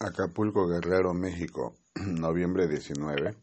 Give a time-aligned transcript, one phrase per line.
[0.00, 3.36] Acapulco, Guerrero, México, noviembre 19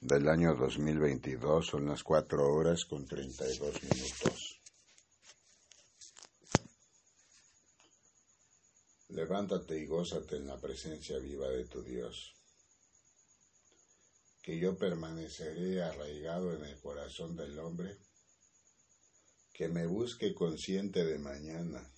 [0.00, 4.60] del año 2022, son las 4 horas con 32 minutos.
[9.10, 12.34] Levántate y gózate en la presencia viva de tu Dios,
[14.42, 17.96] que yo permaneceré arraigado en el corazón del hombre,
[19.52, 21.88] que me busque consciente de mañana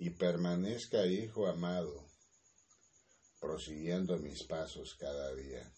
[0.00, 2.08] y permanezca, Hijo amado,
[3.38, 5.70] prosiguiendo mis pasos cada día.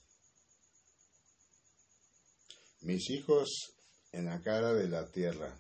[2.83, 3.75] Mis hijos
[4.13, 5.57] en la cara de la tierra,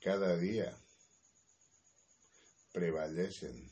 [0.00, 0.74] cada día
[2.72, 3.70] prevalecen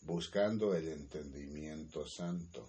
[0.00, 2.68] buscando el entendimiento santo.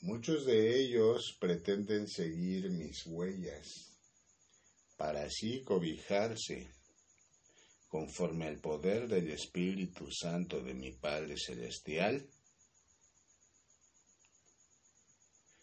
[0.00, 3.92] Muchos de ellos pretenden seguir mis huellas
[4.96, 6.77] para así cobijarse
[7.88, 12.28] conforme al poder del Espíritu Santo de mi Padre Celestial,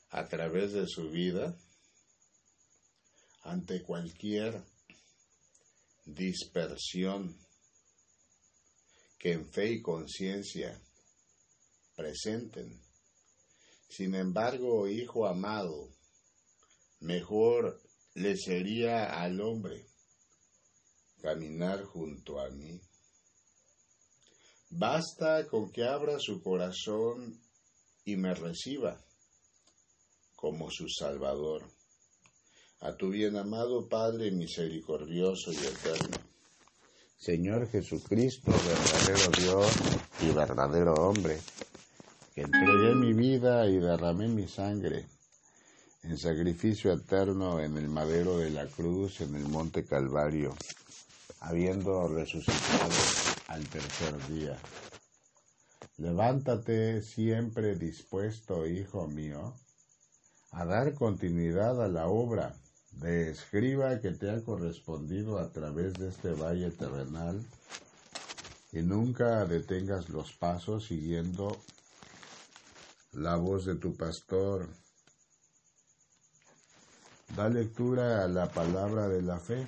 [0.09, 1.55] a través de su vida,
[3.43, 4.63] ante cualquier
[6.05, 7.37] dispersión
[9.19, 10.81] que en fe y conciencia
[11.95, 12.81] presenten.
[13.87, 15.89] Sin embargo, hijo amado,
[16.99, 17.81] mejor
[18.15, 19.94] le sería al hombre
[21.25, 22.79] caminar junto a mí.
[24.69, 27.41] Basta con que abra su corazón
[28.05, 29.03] y me reciba
[30.35, 31.63] como su Salvador.
[32.81, 36.17] A tu bien amado Padre misericordioso y eterno.
[37.17, 39.71] Señor Jesucristo, verdadero Dios
[40.21, 41.39] y verdadero hombre,
[42.35, 45.07] que entregué mi vida y derramé mi sangre
[46.03, 50.55] en sacrificio eterno en el madero de la cruz en el monte Calvario
[51.45, 52.89] habiendo resucitado
[53.47, 54.57] al tercer día.
[55.97, 59.53] Levántate siempre dispuesto, hijo mío,
[60.51, 62.55] a dar continuidad a la obra
[62.93, 67.45] de escriba que te ha correspondido a través de este valle terrenal
[68.71, 71.61] y nunca detengas los pasos siguiendo
[73.11, 74.67] la voz de tu pastor.
[77.35, 79.67] Da lectura a la palabra de la fe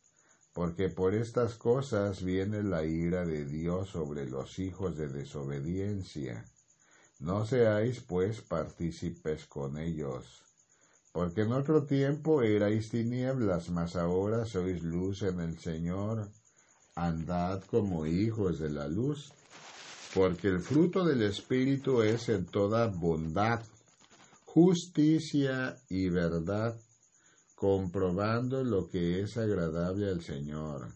[0.53, 6.45] porque por estas cosas viene la ira de Dios sobre los hijos de desobediencia.
[7.19, 10.41] No seáis pues partícipes con ellos,
[11.13, 16.29] porque en otro tiempo erais tinieblas, mas ahora sois luz en el Señor.
[16.95, 19.31] Andad como hijos de la luz,
[20.13, 23.63] porque el fruto del Espíritu es en toda bondad,
[24.45, 26.75] justicia y verdad
[27.61, 30.95] comprobando lo que es agradable al Señor,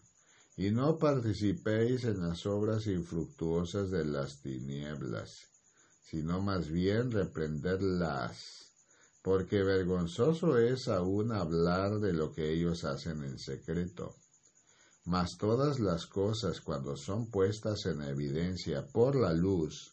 [0.56, 5.46] y no participéis en las obras infructuosas de las tinieblas,
[6.02, 8.72] sino más bien reprenderlas,
[9.22, 14.16] porque vergonzoso es aún hablar de lo que ellos hacen en secreto.
[15.04, 19.92] Mas todas las cosas cuando son puestas en evidencia por la luz,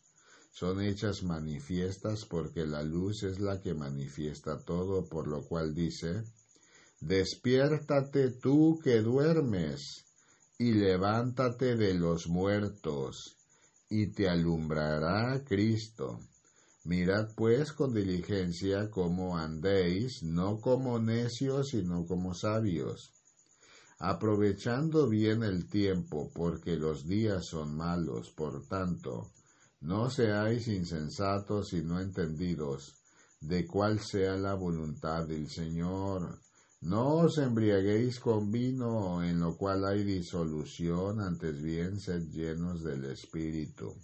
[0.51, 6.23] son hechas manifiestas porque la luz es la que manifiesta todo, por lo cual dice,
[7.05, 10.05] Despiértate tú que duermes,
[10.57, 13.35] y levántate de los muertos,
[13.89, 16.21] y te alumbrará Cristo.
[16.85, 23.11] Mirad pues con diligencia cómo andéis, no como necios, sino como sabios,
[23.99, 29.29] aprovechando bien el tiempo, porque los días son malos, por tanto,
[29.81, 32.95] no seáis insensatos y no entendidos
[33.41, 36.39] de cuál sea la voluntad del Señor
[36.83, 43.05] no os embriaguéis con vino en lo cual hay disolución, antes bien sed llenos del
[43.05, 43.95] Espíritu,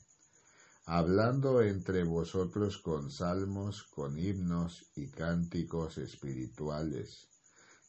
[0.86, 7.28] hablando entre vosotros con salmos, con himnos y cánticos espirituales,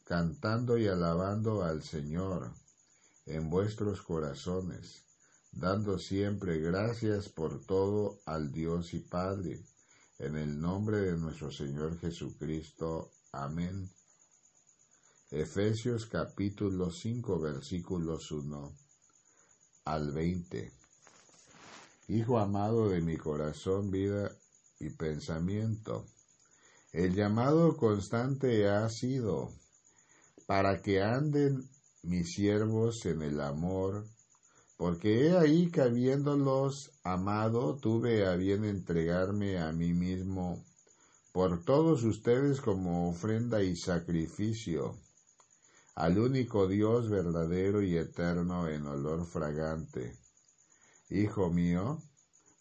[0.03, 2.53] cantando y alabando al Señor
[3.27, 5.05] en vuestros corazones,
[5.53, 9.63] dando siempre gracias por todo al Dios y Padre,
[10.19, 13.13] en el nombre de nuestro Señor Jesucristo.
[13.31, 13.89] Amén.
[15.33, 18.75] Efesios capítulo 5 versículos 1
[19.85, 20.73] al 20.
[22.09, 24.33] Hijo amado de mi corazón, vida
[24.81, 26.05] y pensamiento,
[26.93, 29.53] el llamado constante ha sido
[30.47, 31.71] para que anden
[32.03, 34.09] mis siervos en el amor,
[34.77, 40.65] porque he ahí que habiéndolos amado, tuve a bien entregarme a mí mismo
[41.31, 44.99] por todos ustedes como ofrenda y sacrificio
[45.95, 50.17] al único Dios verdadero y eterno en olor fragante.
[51.11, 52.03] Hijo mío,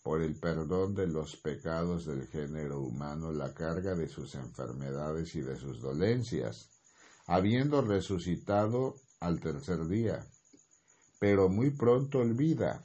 [0.04, 5.42] por el perdón de los pecados del género humano, la carga de sus enfermedades y
[5.42, 6.70] de sus dolencias,
[7.28, 10.26] habiendo resucitado al tercer día.
[11.20, 12.82] Pero muy pronto olvida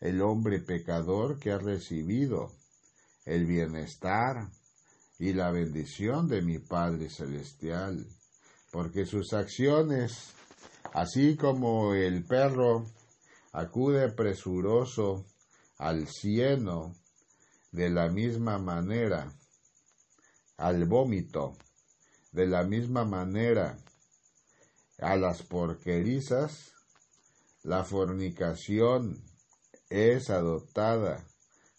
[0.00, 2.52] el hombre pecador que ha recibido
[3.24, 4.48] el bienestar
[5.18, 8.06] y la bendición de mi Padre Celestial,
[8.70, 10.34] porque sus acciones,
[10.92, 12.86] así como el perro
[13.52, 15.24] acude presuroso
[15.78, 16.94] al cieno,
[17.72, 19.32] de la misma manera,
[20.56, 21.56] al vómito,
[22.32, 23.78] de la misma manera,
[24.98, 26.72] a las porquerizas,
[27.62, 29.22] la fornicación
[29.90, 31.24] es adoptada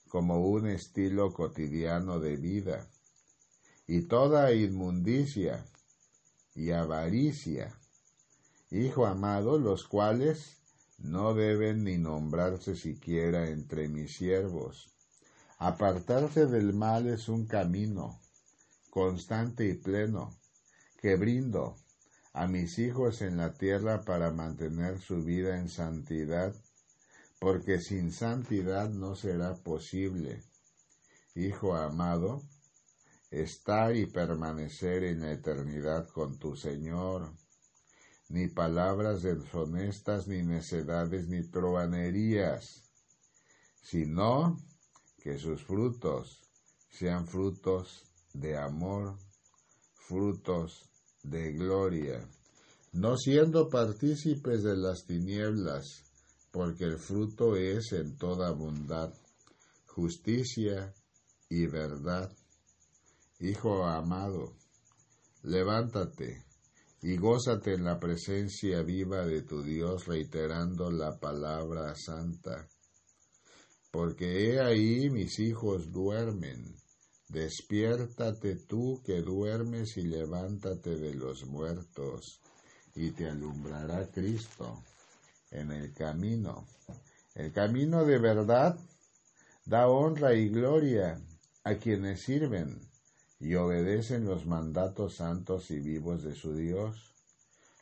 [0.08, 2.88] como un estilo cotidiano de vida.
[3.88, 5.66] Y toda inmundicia
[6.60, 7.74] y avaricia,
[8.70, 10.58] hijo amado, los cuales
[10.98, 14.94] no deben ni nombrarse siquiera entre mis siervos.
[15.58, 18.20] Apartarse del mal es un camino
[18.90, 20.36] constante y pleno
[21.02, 21.78] que brindo
[22.34, 26.54] a mis hijos en la tierra para mantener su vida en santidad,
[27.40, 30.44] porque sin santidad no será posible,
[31.36, 32.42] Hijo amado,
[33.32, 37.32] estar y permanecer en la eternidad con tu Señor.
[38.30, 42.84] Ni palabras deshonestas, ni necedades, ni troanerías,
[43.82, 44.58] sino
[45.18, 46.42] que sus frutos
[46.92, 49.18] sean frutos de amor,
[49.96, 50.90] frutos
[51.24, 52.28] de gloria,
[52.94, 56.04] no siendo partícipes de las tinieblas,
[56.52, 59.14] porque el fruto es en toda bondad,
[59.88, 60.94] justicia
[61.50, 62.32] y verdad.
[63.42, 64.58] Hijo amado,
[65.44, 66.44] levántate
[67.02, 72.68] y gózate en la presencia viva de tu Dios reiterando la palabra santa,
[73.92, 76.76] porque he ahí mis hijos duermen.
[77.30, 82.42] Despiértate tú que duermes y levántate de los muertos,
[82.94, 84.84] y te alumbrará Cristo
[85.50, 86.68] en el camino.
[87.36, 88.78] El camino de verdad
[89.66, 91.22] da honra y gloria
[91.64, 92.89] a quienes sirven
[93.40, 97.14] y obedecen los mandatos santos y vivos de su Dios.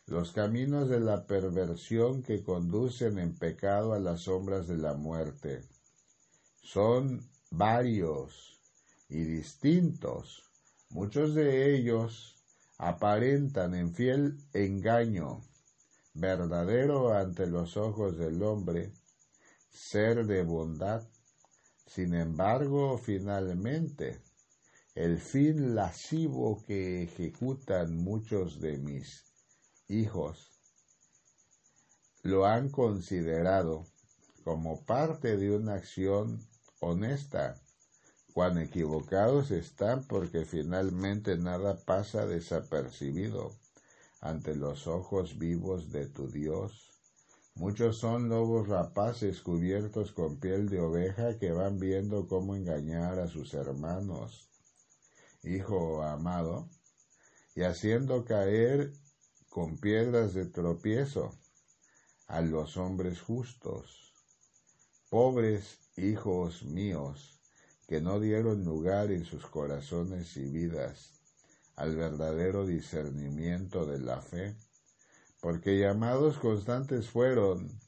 [0.05, 5.63] Los caminos de la perversión que conducen en pecado a las sombras de la muerte
[6.61, 8.59] son varios
[9.09, 10.43] y distintos.
[10.89, 12.35] Muchos de ellos
[12.77, 15.41] aparentan en fiel engaño,
[16.13, 18.91] verdadero ante los ojos del hombre,
[19.71, 21.03] ser de bondad.
[21.85, 24.19] Sin embargo, finalmente,
[24.97, 29.25] el fin lascivo que ejecutan muchos de mis
[29.87, 30.59] hijos
[32.23, 33.85] lo han considerado
[34.43, 36.39] como parte de una acción
[36.79, 37.61] honesta
[38.33, 43.55] cuán equivocados están porque finalmente nada pasa desapercibido
[44.19, 46.89] ante los ojos vivos de tu Dios.
[47.53, 53.27] Muchos son lobos rapaces cubiertos con piel de oveja que van viendo cómo engañar a
[53.27, 54.46] sus hermanos.
[55.47, 56.69] Hijo amado,
[57.55, 58.91] y haciendo caer
[59.49, 61.31] con piedras de tropiezo
[62.27, 64.13] a los hombres justos.
[65.09, 67.39] Pobres hijos míos,
[67.87, 71.13] que no dieron lugar en sus corazones y vidas
[71.77, 74.55] al verdadero discernimiento de la fe,
[75.39, 77.79] porque llamados constantes fueron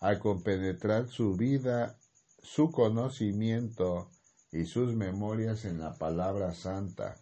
[0.00, 1.98] a compenetrar su vida,
[2.42, 4.10] su conocimiento
[4.54, 7.18] y sus memorias en la palabra santa,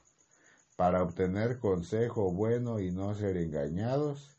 [0.77, 4.31] para obtener consejo bueno y no ser engañados,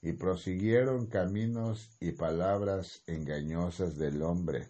[0.00, 4.68] y prosiguieron caminos y palabras engañosas del hombre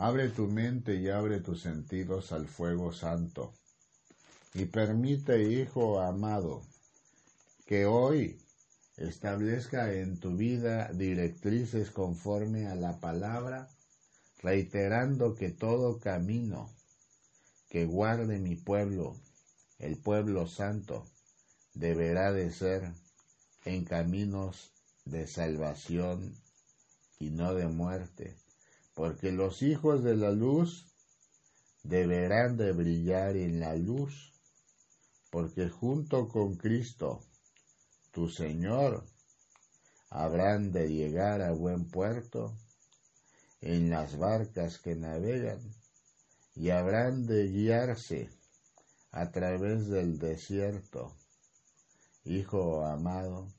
[0.00, 3.52] Abre tu mente y abre tus sentidos al fuego santo.
[4.54, 6.62] Y permite, Hijo amado,
[7.66, 8.40] que hoy
[8.96, 13.68] establezca en tu vida directrices conforme a la palabra,
[14.42, 16.70] reiterando que todo camino
[17.68, 19.16] que guarde mi pueblo,
[19.78, 21.06] el pueblo santo,
[21.74, 22.90] deberá de ser
[23.64, 24.72] en caminos
[25.04, 26.34] de salvación
[27.18, 28.36] y no de muerte,
[28.94, 30.86] porque los hijos de la luz
[31.82, 34.32] deberán de brillar en la luz,
[35.30, 37.22] porque junto con Cristo,
[38.10, 39.06] tu Señor,
[40.08, 42.56] habrán de llegar a buen puerto
[43.60, 45.60] en las barcas que navegan
[46.54, 48.28] y habrán de guiarse
[49.10, 51.16] a través del desierto.
[52.24, 53.52] Hijo amado,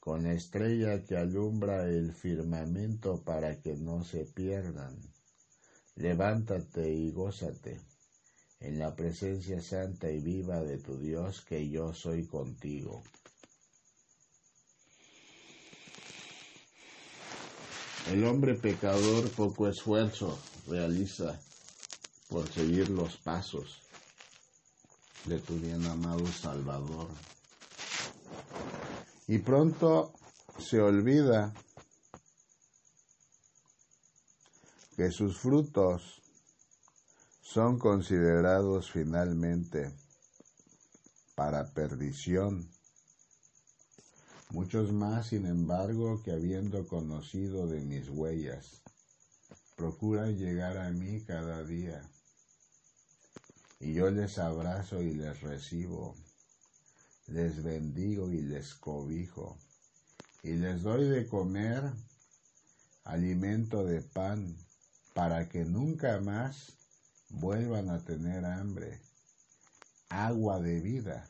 [0.00, 4.96] con estrella que alumbra el firmamento para que no se pierdan.
[5.96, 7.80] Levántate y gózate
[8.60, 13.02] en la presencia santa y viva de tu Dios, que yo soy contigo.
[18.10, 21.40] El hombre pecador poco esfuerzo realiza
[22.28, 23.82] por seguir los pasos
[25.24, 27.08] de tu bien amado Salvador.
[29.26, 30.12] Y pronto
[30.58, 31.52] se olvida
[34.96, 36.22] que sus frutos
[37.42, 39.90] son considerados finalmente
[41.34, 42.75] para perdición.
[44.50, 48.82] Muchos más, sin embargo, que habiendo conocido de mis huellas,
[49.76, 52.08] procuran llegar a mí cada día.
[53.80, 56.16] Y yo les abrazo y les recibo
[57.28, 59.58] les bendigo y les cobijo,
[60.44, 61.82] y les doy de comer
[63.04, 64.56] alimento de pan,
[65.12, 66.72] para que nunca más
[67.30, 69.00] vuelvan a tener hambre,
[70.08, 71.28] agua de vida,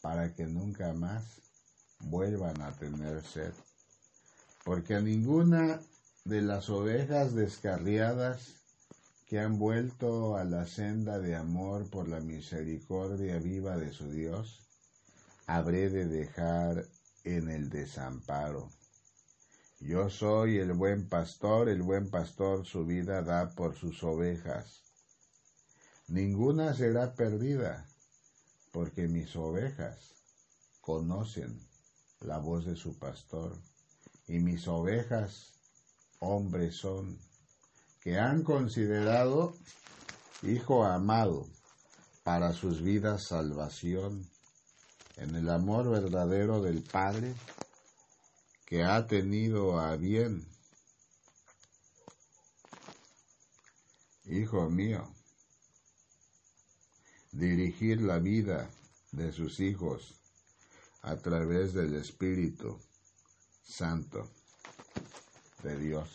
[0.00, 1.40] para que nunca más
[2.00, 3.52] vuelvan a tener sed.
[4.64, 5.80] Porque a ninguna
[6.24, 8.54] de las ovejas descarriadas
[9.26, 14.66] que han vuelto a la senda de amor por la misericordia viva de su Dios,
[15.46, 16.84] habré de dejar
[17.24, 18.70] en el desamparo.
[19.78, 24.82] Yo soy el buen pastor, el buen pastor su vida da por sus ovejas.
[26.08, 27.86] Ninguna será perdida,
[28.72, 30.16] porque mis ovejas
[30.80, 31.69] conocen
[32.20, 33.56] la voz de su pastor,
[34.26, 35.52] y mis ovejas
[36.20, 37.18] hombres son,
[38.00, 39.54] que han considerado
[40.42, 41.46] hijo amado
[42.22, 44.28] para sus vidas salvación
[45.16, 47.34] en el amor verdadero del Padre
[48.66, 50.46] que ha tenido a bien,
[54.26, 55.12] Hijo mío,
[57.32, 58.70] dirigir la vida
[59.10, 60.19] de sus hijos
[61.02, 62.78] a través del Espíritu
[63.62, 64.28] Santo
[65.62, 66.08] de Dios.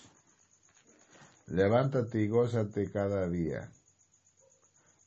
[1.48, 3.72] Levántate y gózate cada día,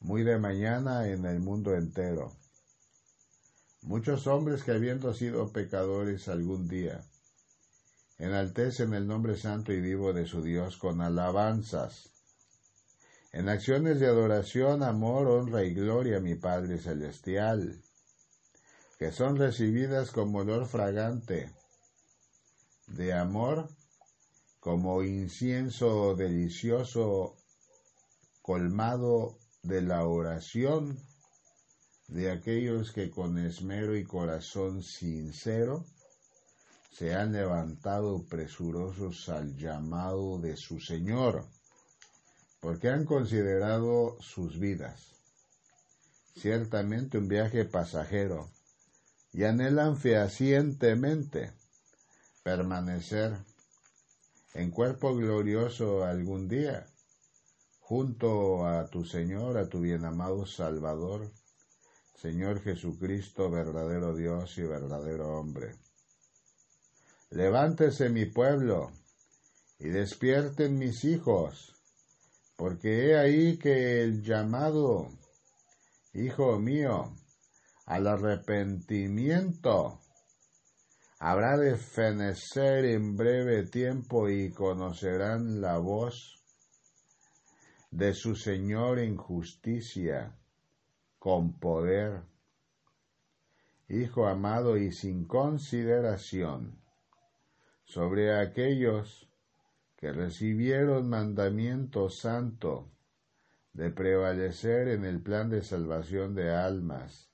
[0.00, 2.38] muy de mañana en el mundo entero
[3.82, 7.04] Muchos hombres que habiendo sido pecadores algún día,
[8.18, 12.10] enaltecen el nombre santo y vivo de su Dios con alabanzas.
[13.32, 17.80] En acciones de adoración, amor, honra y gloria, mi Padre Celestial,
[18.98, 21.52] que son recibidas como olor fragante
[22.88, 23.68] de amor,
[24.58, 27.36] como incienso delicioso
[28.42, 30.98] colmado de la oración
[32.08, 35.84] de aquellos que con esmero y corazón sincero
[36.90, 41.46] se han levantado presurosos al llamado de su Señor,
[42.58, 45.14] porque han considerado sus vidas.
[46.34, 48.50] Ciertamente un viaje pasajero
[49.32, 51.52] y anhelan fehacientemente
[52.42, 53.36] permanecer
[54.54, 56.86] en cuerpo glorioso algún día
[57.80, 61.30] junto a tu Señor, a tu bien amado Salvador,
[62.20, 65.76] Señor Jesucristo, verdadero Dios y verdadero hombre.
[67.30, 68.90] Levántese mi pueblo
[69.78, 71.74] y despierten mis hijos,
[72.56, 75.08] porque he ahí que el llamado,
[76.14, 77.12] Hijo mío,
[77.88, 79.98] al arrepentimiento.
[81.20, 86.36] Habrá de fenecer en breve tiempo y conocerán la voz
[87.90, 90.36] de su Señor en justicia
[91.18, 92.22] con poder,
[93.90, 96.78] Hijo amado y sin consideración,
[97.84, 99.30] sobre aquellos
[99.96, 102.90] que recibieron mandamiento santo
[103.72, 107.27] de prevalecer en el plan de salvación de almas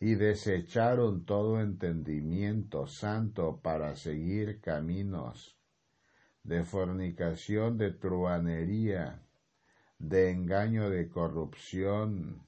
[0.00, 5.56] y desecharon todo entendimiento santo para seguir caminos
[6.42, 9.22] de fornicación, de truanería,
[9.98, 12.46] de engaño, de corrupción,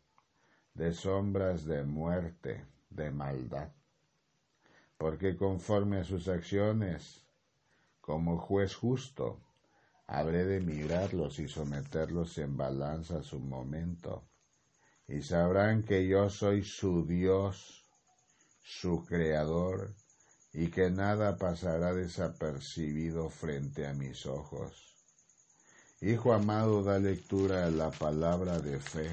[0.74, 3.72] de sombras de muerte, de maldad.
[4.98, 7.24] Porque conforme a sus acciones,
[8.02, 9.40] como juez justo,
[10.06, 14.24] habré de mirarlos y someterlos en balanza a su momento,
[15.08, 17.84] y sabrán que yo soy su Dios,
[18.62, 19.94] su Creador,
[20.52, 24.94] y que nada pasará desapercibido frente a mis ojos.
[26.00, 29.10] Hijo amado, da lectura a la palabra de fe.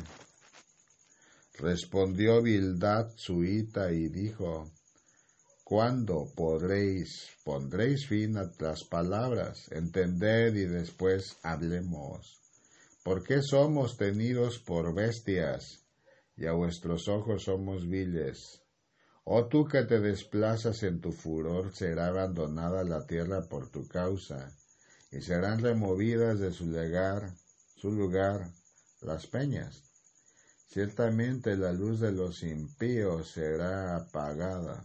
[1.60, 4.72] Respondió Bildad suita y dijo,
[5.64, 9.72] ¿Cuándo podréis, pondréis fin a las palabras?
[9.72, 12.42] Entended y después hablemos.
[13.04, 15.83] ¿Por qué somos tenidos por bestias
[16.36, 18.62] y a vuestros ojos somos viles?
[19.26, 24.54] Oh tú que te desplazas en tu furor, será abandonada la tierra por tu causa,
[25.12, 27.34] y serán removidas de su lugar,
[27.78, 28.52] su lugar,
[29.02, 29.84] las peñas.
[30.68, 34.84] Ciertamente la luz de los impíos será apagada,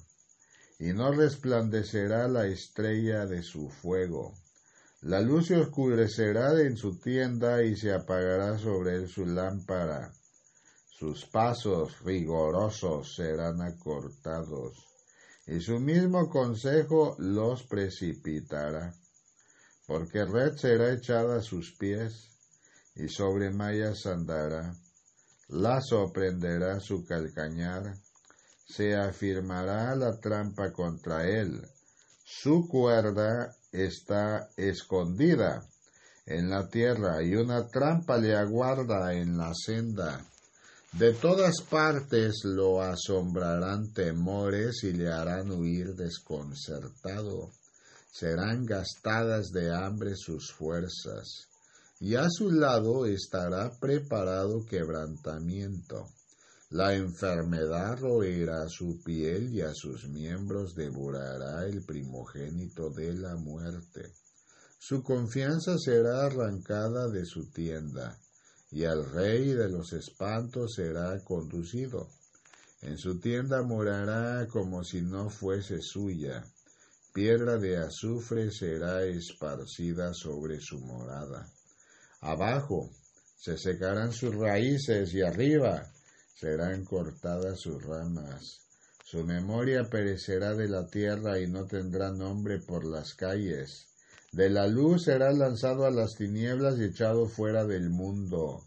[0.78, 4.35] y no resplandecerá la estrella de su fuego.
[5.00, 10.12] La luz se oscurecerá en su tienda y se apagará sobre él su lámpara
[10.99, 14.85] sus pasos rigorosos serán acortados,
[15.47, 18.93] y su mismo consejo los precipitará,
[19.87, 22.31] porque red será echada a sus pies,
[22.97, 24.75] y sobre mallas andará,
[25.49, 27.95] lazo prenderá su calcañar,
[28.67, 31.64] se afirmará la trampa contra él,
[32.25, 35.64] su cuerda está escondida
[36.26, 40.26] en la tierra y una trampa le aguarda en la senda.
[40.92, 47.50] De todas partes lo asombrarán temores y le harán huir desconcertado.
[48.10, 51.47] Serán gastadas de hambre sus fuerzas,
[52.00, 56.06] y a su lado estará preparado quebrantamiento.
[56.71, 64.10] La enfermedad roerá su piel y a sus miembros devorará el primogénito de la muerte.
[64.78, 68.19] Su confianza será arrancada de su tienda
[68.71, 72.09] y al rey de los espantos será conducido.
[72.83, 76.45] En su tienda morará como si no fuese suya.
[77.13, 81.49] Piedra de azufre será esparcida sobre su morada.
[82.21, 82.91] Abajo
[83.37, 85.91] se secarán sus raíces y arriba
[86.35, 88.61] serán cortadas sus ramas.
[89.04, 93.87] Su memoria perecerá de la tierra y no tendrá nombre por las calles.
[94.32, 98.62] De la luz será lanzado a las tinieblas y echado fuera del mundo.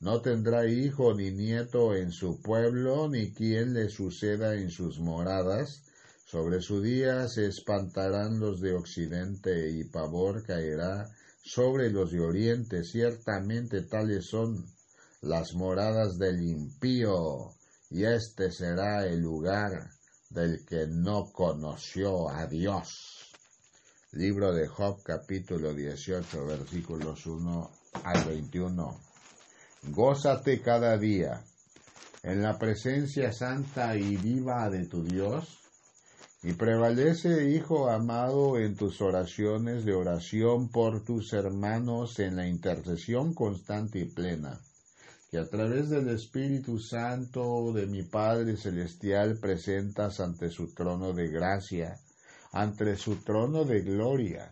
[0.00, 5.82] No tendrá hijo ni nieto en su pueblo, ni quien le suceda en sus moradas.
[6.26, 11.08] Sobre su día se espantarán los de occidente y pavor caerá
[11.42, 12.84] sobre los de oriente.
[12.84, 14.66] Ciertamente tales son
[15.22, 17.54] las moradas del impío,
[17.88, 19.88] y este será el lugar
[20.28, 23.05] del que no conoció a Dios.
[24.16, 27.70] Libro de Job capítulo 18 versículos 1
[28.02, 28.98] al 21.
[29.90, 31.42] Gózate cada día
[32.22, 35.58] en la presencia santa y viva de tu Dios
[36.42, 43.34] y prevalece, Hijo amado, en tus oraciones de oración por tus hermanos en la intercesión
[43.34, 44.58] constante y plena,
[45.30, 51.28] que a través del Espíritu Santo de mi Padre Celestial presentas ante su trono de
[51.28, 52.00] gracia
[52.52, 54.50] ante su trono de gloria,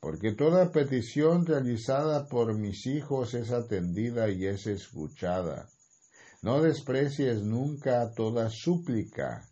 [0.00, 5.68] porque toda petición realizada por mis hijos es atendida y es escuchada.
[6.42, 9.48] No desprecies nunca toda súplica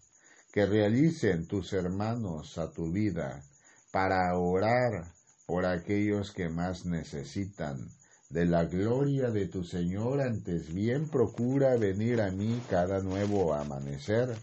[0.53, 3.43] que realicen tus hermanos a tu vida
[3.91, 5.13] para orar
[5.47, 7.91] por aquellos que más necesitan
[8.31, 14.37] de la gloria de tu Señor, antes bien procura venir a mí cada nuevo amanecer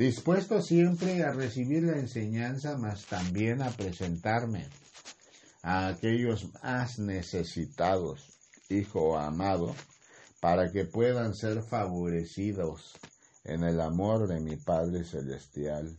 [0.00, 4.66] dispuesto siempre a recibir la enseñanza, mas también a presentarme
[5.62, 8.32] a aquellos más necesitados,
[8.70, 9.76] hijo amado,
[10.40, 12.94] para que puedan ser favorecidos
[13.44, 15.94] en el amor de mi Padre Celestial.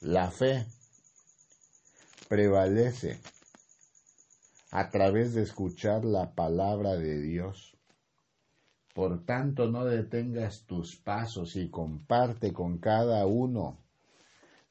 [0.00, 0.66] La fe
[2.28, 3.18] prevalece
[4.70, 7.69] a través de escuchar la palabra de Dios
[9.00, 13.78] por tanto, no detengas tus pasos y comparte con cada uno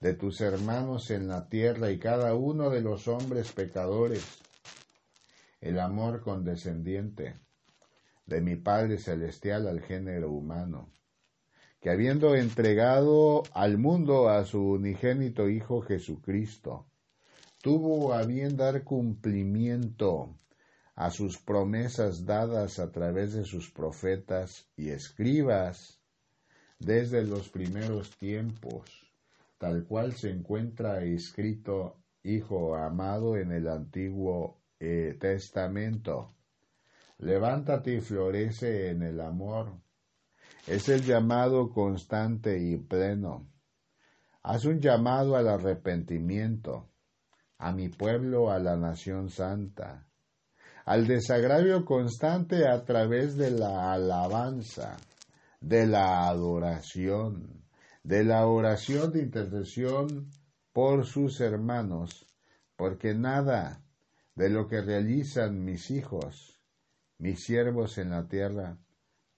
[0.01, 4.23] de tus hermanos en la tierra y cada uno de los hombres pecadores,
[5.61, 7.39] el amor condescendiente
[8.27, 10.91] de mi Padre Celestial al género humano,
[11.81, 16.85] que habiendo entregado al mundo a su unigénito Hijo Jesucristo,
[17.63, 20.35] tuvo a bien dar cumplimiento
[20.99, 26.01] a sus promesas dadas a través de sus profetas y escribas
[26.77, 29.09] desde los primeros tiempos
[29.57, 36.33] tal cual se encuentra escrito Hijo amado en el Antiguo eh, Testamento.
[37.19, 39.71] Levántate y florece en el amor.
[40.67, 43.47] Es el llamado constante y pleno.
[44.43, 46.89] Haz un llamado al arrepentimiento,
[47.57, 50.08] a mi pueblo, a la nación santa,
[50.89, 54.97] al desagravio constante a través de la alabanza,
[55.61, 57.63] de la adoración,
[58.01, 60.31] de la oración de intercesión
[60.73, 62.25] por sus hermanos,
[62.75, 63.83] porque nada
[64.33, 66.59] de lo que realizan mis hijos,
[67.19, 68.79] mis siervos en la tierra,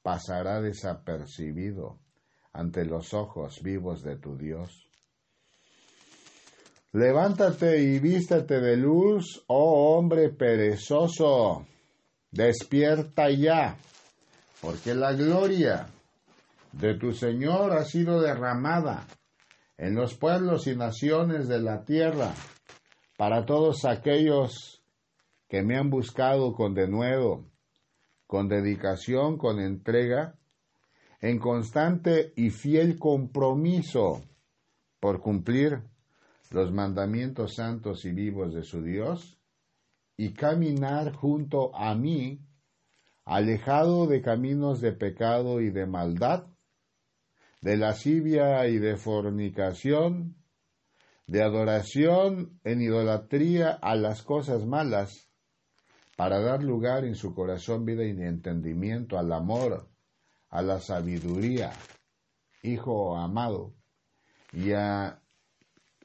[0.01, 1.99] pasará desapercibido
[2.53, 4.89] ante los ojos vivos de tu Dios.
[6.93, 11.65] Levántate y vístate de luz, oh hombre perezoso,
[12.29, 13.77] despierta ya,
[14.59, 15.87] porque la gloria
[16.73, 19.07] de tu Señor ha sido derramada
[19.77, 22.33] en los pueblos y naciones de la tierra
[23.17, 24.83] para todos aquellos
[25.47, 27.45] que me han buscado con denuedo,
[28.27, 30.35] con dedicación, con entrega,
[31.21, 34.23] en constante y fiel compromiso
[34.99, 35.83] por cumplir
[36.51, 39.39] los mandamientos santos y vivos de su Dios
[40.17, 42.45] y caminar junto a mí,
[43.25, 46.47] alejado de caminos de pecado y de maldad,
[47.61, 50.35] de lascivia y de fornicación,
[51.25, 55.29] de adoración en idolatría a las cosas malas,
[56.17, 59.89] para dar lugar en su corazón vida y entendimiento al amor,
[60.49, 61.71] a la sabiduría,
[62.61, 63.73] hijo amado,
[64.51, 65.20] y a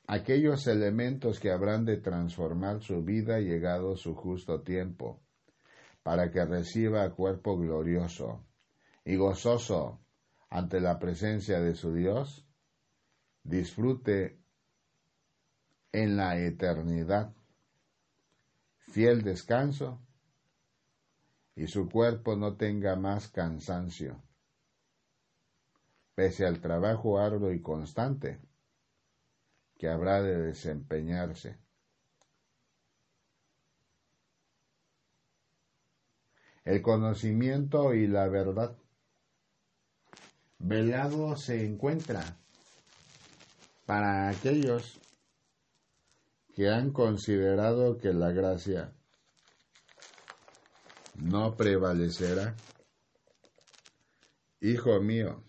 [0.07, 5.21] aquellos elementos que habrán de transformar su vida llegado su justo tiempo,
[6.03, 8.45] para que reciba cuerpo glorioso
[9.05, 10.01] y gozoso
[10.49, 12.47] ante la presencia de su Dios,
[13.43, 14.39] disfrute
[15.91, 17.35] en la eternidad.
[18.79, 20.01] Fiel descanso
[21.57, 24.23] y su cuerpo no tenga más cansancio,
[26.15, 28.46] pese al trabajo arduo y constante
[29.79, 31.59] que habrá de desempeñarse.
[36.65, 38.77] El conocimiento y la verdad
[40.59, 42.39] velado se encuentra
[43.85, 44.99] para aquellos
[46.55, 48.93] que han considerado que la gracia
[51.15, 52.57] no prevalecerá.
[54.61, 55.45] Hijo mío,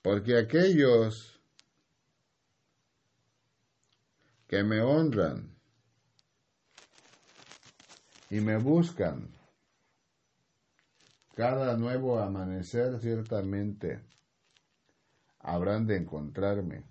[0.00, 1.35] porque aquellos
[4.46, 5.56] que me honran
[8.30, 9.28] y me buscan.
[11.34, 14.00] Cada nuevo amanecer ciertamente
[15.40, 16.84] habrán de encontrarme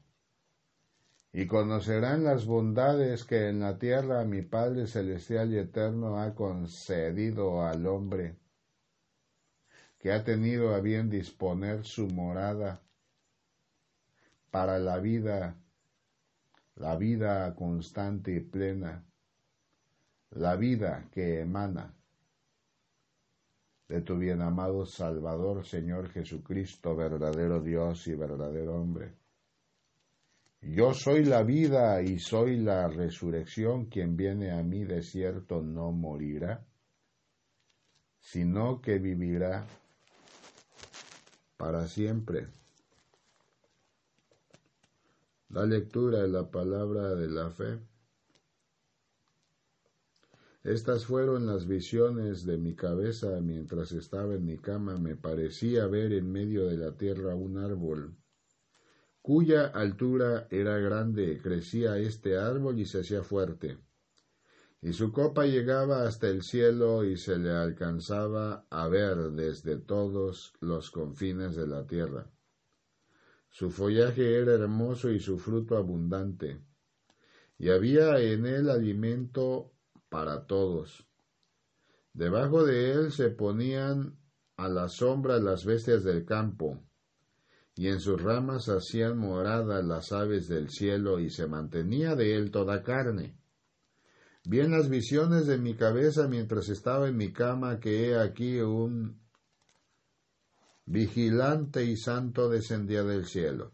[1.38, 7.66] y conocerán las bondades que en la tierra mi Padre Celestial y Eterno ha concedido
[7.66, 8.38] al hombre,
[10.00, 12.82] que ha tenido a bien disponer su morada
[14.50, 15.58] para la vida,
[16.76, 19.04] la vida constante y plena,
[20.32, 21.94] la vida que emana
[23.88, 29.14] de tu bien amado Salvador, Señor Jesucristo, verdadero Dios y verdadero hombre.
[30.62, 35.92] Yo soy la vida y soy la resurrección, quien viene a mí de cierto no
[35.92, 36.66] morirá,
[38.20, 39.68] sino que vivirá
[41.58, 42.48] para siempre.
[45.56, 47.80] La lectura de la palabra de la fe.
[50.66, 54.98] Estas fueron las visiones de mi cabeza mientras estaba en mi cama.
[54.98, 58.18] Me parecía ver en medio de la tierra un árbol,
[59.22, 61.40] cuya altura era grande.
[61.42, 63.78] Crecía este árbol y se hacía fuerte.
[64.82, 70.52] Y su copa llegaba hasta el cielo y se le alcanzaba a ver desde todos
[70.60, 72.30] los confines de la tierra.
[73.56, 76.60] Su follaje era hermoso y su fruto abundante,
[77.58, 79.72] y había en él alimento
[80.10, 81.08] para todos.
[82.12, 84.20] Debajo de él se ponían
[84.58, 86.84] a la sombra las bestias del campo,
[87.78, 92.52] y en sus ramas hacían morada las aves del cielo, y se mantenía de él
[92.52, 93.38] toda carne.
[94.44, 98.60] Vi en las visiones de mi cabeza mientras estaba en mi cama que he aquí
[98.60, 99.25] un
[100.86, 103.74] vigilante y santo descendía del cielo.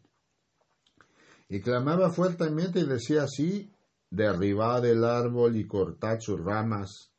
[1.49, 3.73] Y clamaba fuertemente y decía así,
[4.09, 7.11] derribad el árbol y cortad sus ramas,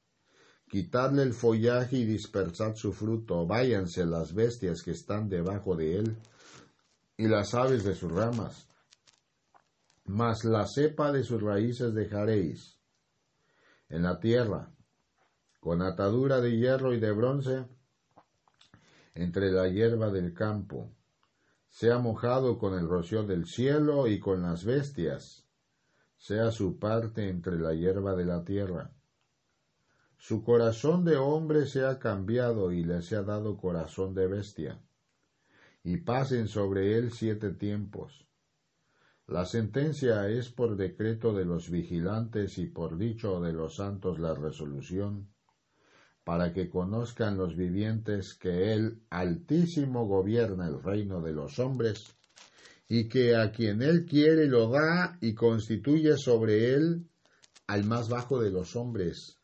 [0.68, 6.16] quitadle el follaje y dispersad su fruto, váyanse las bestias que están debajo de él
[7.16, 8.68] y las aves de sus ramas,
[10.04, 12.78] mas la cepa de sus raíces dejaréis
[13.90, 14.74] en la tierra,
[15.60, 17.66] con atadura de hierro y de bronce,
[19.14, 20.92] entre la hierba del campo,
[21.68, 25.46] sea mojado con el rocío del cielo y con las bestias,
[26.16, 28.92] sea su parte entre la hierba de la tierra.
[30.18, 34.80] Su corazón de hombre se ha cambiado y le ha dado corazón de bestia,
[35.82, 38.28] y pasen sobre él siete tiempos.
[39.26, 44.34] La sentencia es por decreto de los vigilantes y por dicho de los santos la
[44.34, 45.31] resolución,
[46.24, 52.16] para que conozcan los vivientes que el Altísimo gobierna el reino de los hombres,
[52.88, 57.06] y que a quien él quiere lo da y constituye sobre él
[57.66, 59.38] al más bajo de los hombres.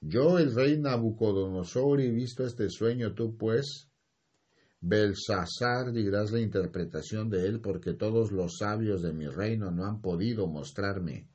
[0.00, 3.88] Yo, el rey Nabucodonosor, he visto este sueño, tú pues,
[4.80, 10.00] Belsasar, dirás la interpretación de él, porque todos los sabios de mi reino no han
[10.00, 11.28] podido mostrarme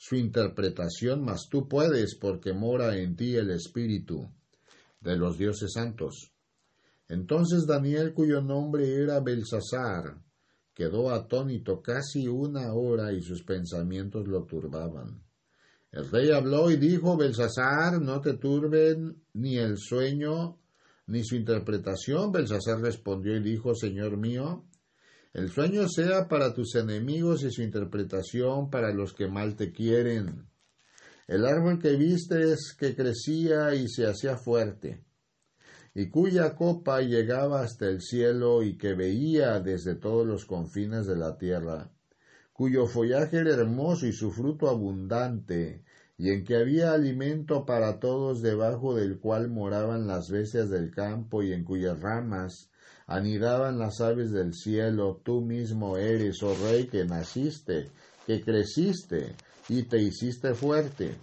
[0.00, 4.32] su interpretación, mas tú puedes, porque mora en ti el Espíritu
[4.98, 6.32] de los dioses santos.
[7.06, 10.16] Entonces Daniel, cuyo nombre era Belsasar,
[10.72, 15.22] quedó atónito casi una hora y sus pensamientos lo turbaban.
[15.92, 20.56] El rey habló y dijo, Belsasar, no te turben ni el sueño
[21.08, 22.32] ni su interpretación.
[22.32, 24.64] Belsasar respondió y dijo, Señor mío,
[25.32, 30.48] el sueño sea para tus enemigos y su interpretación para los que mal te quieren.
[31.28, 35.04] El árbol que viste es que crecía y se hacía fuerte,
[35.94, 41.16] y cuya copa llegaba hasta el cielo y que veía desde todos los confines de
[41.16, 41.92] la tierra,
[42.52, 45.84] cuyo follaje era hermoso y su fruto abundante,
[46.18, 51.44] y en que había alimento para todos debajo del cual moraban las bestias del campo
[51.44, 52.69] y en cuyas ramas
[53.10, 57.90] anidaban las aves del cielo, tú mismo eres, oh rey, que naciste,
[58.24, 59.34] que creciste
[59.68, 61.16] y te hiciste fuerte,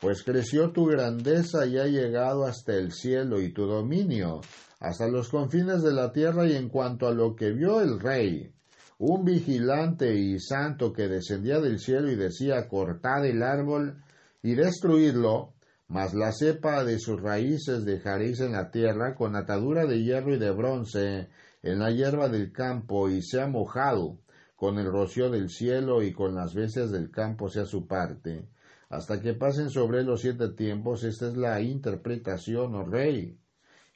[0.00, 4.42] pues creció tu grandeza y ha llegado hasta el cielo y tu dominio,
[4.80, 8.52] hasta los confines de la tierra y en cuanto a lo que vio el rey,
[8.98, 14.02] un vigilante y santo que descendía del cielo y decía cortad el árbol
[14.42, 15.54] y destruidlo,
[15.90, 20.38] mas la cepa de sus raíces dejaréis en la tierra con atadura de hierro y
[20.38, 21.28] de bronce
[21.64, 24.20] en la hierba del campo y sea mojado
[24.54, 28.46] con el rocío del cielo y con las bestias del campo sea su parte,
[28.88, 33.36] hasta que pasen sobre los siete tiempos, esta es la interpretación, oh rey,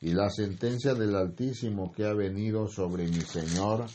[0.00, 3.86] y la sentencia del Altísimo que ha venido sobre mi Señor,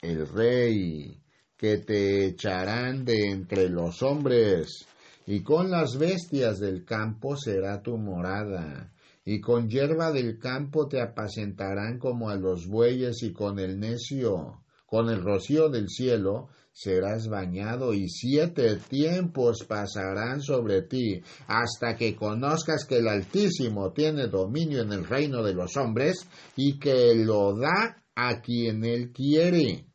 [0.00, 1.20] el rey,
[1.56, 4.86] que te echarán de entre los hombres,
[5.26, 8.92] y con las bestias del campo será tu morada,
[9.24, 14.62] y con hierba del campo te apacentarán como a los bueyes, y con el necio,
[14.86, 22.16] con el rocío del cielo, serás bañado, y siete tiempos pasarán sobre ti, hasta que
[22.16, 27.54] conozcas que el Altísimo tiene dominio en el reino de los hombres, y que lo
[27.56, 29.86] da a quien él quiere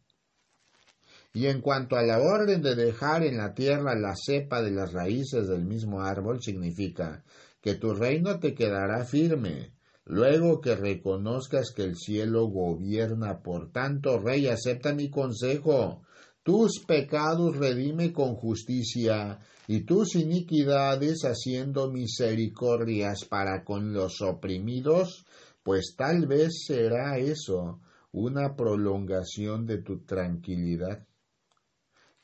[1.38, 4.92] y en cuanto a la orden de dejar en la tierra la cepa de las
[4.92, 7.24] raíces del mismo árbol, significa
[7.62, 9.72] que tu reino te quedará firme,
[10.06, 13.44] luego que reconozcas que el cielo gobierna.
[13.44, 16.02] Por tanto, rey, acepta mi consejo.
[16.42, 25.24] Tus pecados redime con justicia, y tus iniquidades haciendo misericordias para con los oprimidos,
[25.62, 27.80] pues tal vez será eso
[28.12, 31.07] una prolongación de tu tranquilidad.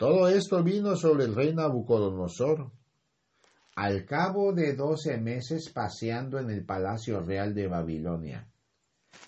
[0.04, 2.74] Todo esto vino sobre el rey Nabucodonosor.
[3.78, 8.46] Al cabo de doce meses paseando en el palacio real de Babilonia.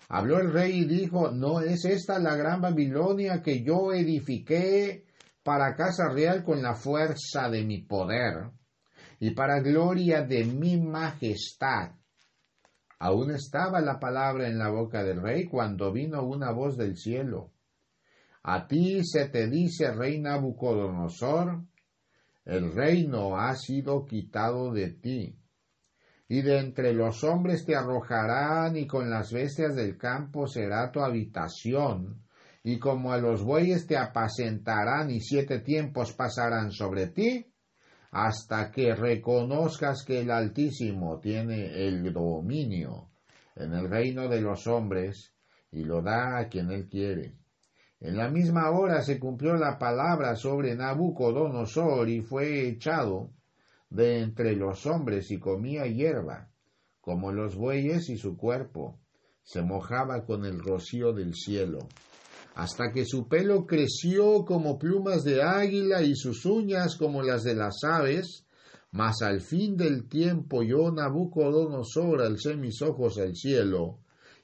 [0.10, 5.06] Habló el rey y dijo, ¿no es esta la gran Babilonia que yo edifiqué
[5.44, 8.52] para casa real con la fuerza de mi poder
[9.22, 11.92] y para gloria de mi majestad?
[13.00, 17.55] Aún estaba la palabra en la boca del rey cuando vino una voz del cielo.
[18.48, 21.64] A ti se te dice, rey Nabucodonosor,
[22.46, 25.36] el reino ha sido quitado de ti,
[26.28, 31.00] y de entre los hombres te arrojarán, y con las bestias del campo será tu
[31.00, 32.22] habitación,
[32.62, 37.52] y como a los bueyes te apacentarán y siete tiempos pasarán sobre ti,
[38.12, 43.10] hasta que reconozcas que el Altísimo tiene el dominio
[43.56, 45.34] en el reino de los hombres
[45.72, 47.45] y lo da a quien él quiere.
[48.00, 53.32] En la misma hora se cumplió la palabra sobre Nabucodonosor y fue echado
[53.90, 56.50] de entre los hombres y comía hierba,
[57.00, 59.00] como los bueyes y su cuerpo
[59.44, 61.80] se mojaba con el rocío del cielo,
[62.56, 67.54] hasta que su pelo creció como plumas de águila y sus uñas como las de
[67.54, 68.46] las aves,
[68.92, 74.00] mas al fin del tiempo yo Nabucodonosor alcé mis ojos al cielo,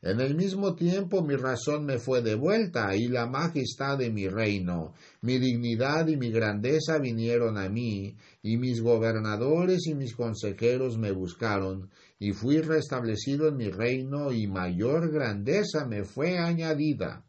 [0.00, 4.94] En el mismo tiempo mi razón me fue devuelta y la majestad de mi reino,
[5.22, 11.10] mi dignidad y mi grandeza vinieron a mí, y mis gobernadores y mis consejeros me
[11.10, 17.26] buscaron, y fui restablecido en mi reino, y mayor grandeza me fue añadida.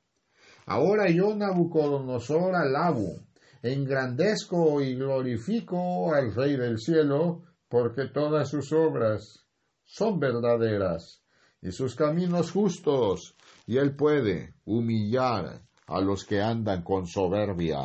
[0.68, 3.16] Ahora yo, Nabucodonosor, alabo,
[3.64, 9.48] engrandezco y glorifico al Rey del cielo, porque todas sus obras
[9.86, 11.24] son verdaderas
[11.62, 13.36] y sus caminos justos,
[13.68, 17.80] y él puede humillar a los que andan con soberbia.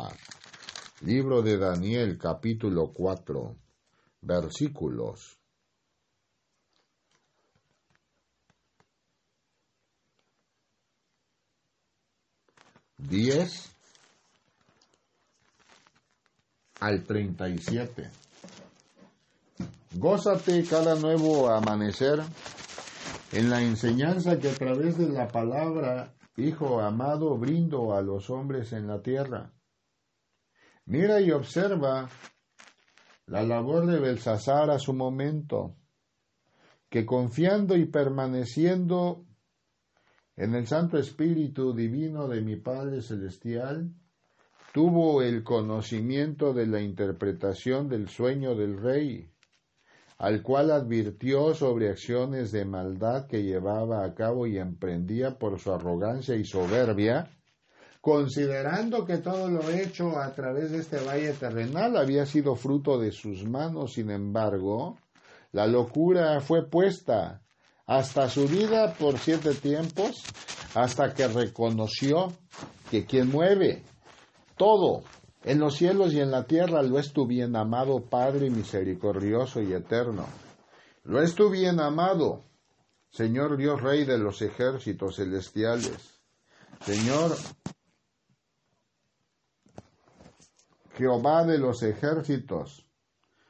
[1.01, 3.55] Libro de Daniel capítulo 4
[4.21, 5.37] versículos
[12.97, 13.69] diez
[16.79, 18.09] al treinta y siete.
[19.93, 22.21] Gózate cada nuevo amanecer
[23.31, 28.73] en la enseñanza que a través de la palabra, Hijo amado, brindo a los hombres
[28.73, 29.53] en la tierra.
[30.85, 32.09] Mira y observa
[33.27, 35.77] la labor de Belsasar a su momento,
[36.89, 39.25] que confiando y permaneciendo
[40.35, 43.93] en el Santo Espíritu Divino de mi Padre Celestial,
[44.73, 49.31] tuvo el conocimiento de la interpretación del sueño del Rey
[50.17, 55.71] al cual advirtió sobre acciones de maldad que llevaba a cabo y emprendía por su
[55.73, 57.29] arrogancia y soberbia,
[57.99, 63.11] considerando que todo lo hecho a través de este valle terrenal había sido fruto de
[63.11, 64.97] sus manos, sin embargo,
[65.51, 67.41] la locura fue puesta
[67.87, 70.23] hasta su vida por siete tiempos,
[70.75, 72.31] hasta que reconoció
[72.89, 73.83] que quien mueve
[74.57, 75.03] todo
[75.45, 79.73] en los cielos y en la tierra lo es tu bien amado Padre misericordioso y
[79.73, 80.25] eterno.
[81.03, 82.43] Lo es tu bien amado,
[83.11, 86.19] Señor Dios Rey de los ejércitos celestiales.
[86.83, 87.35] Señor
[90.97, 92.87] Jehová de los ejércitos,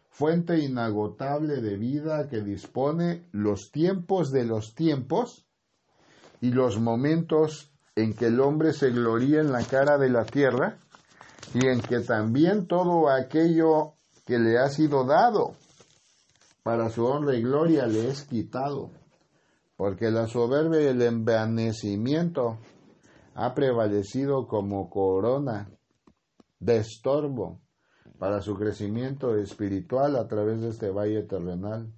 [0.10, 5.46] fuente inagotable de vida que dispone los tiempos de los tiempos
[6.42, 10.80] y los momentos en que el hombre se gloría en la cara de la tierra
[11.54, 13.94] y en que también todo aquello
[14.26, 15.56] que le ha sido dado
[16.64, 18.92] para su honra y gloria le es quitado,
[19.78, 22.58] porque la soberbia y el envanecimiento
[23.36, 25.70] ha prevalecido como corona
[26.60, 27.62] de estorbo
[28.18, 31.94] para su crecimiento espiritual a través de este valle terrenal.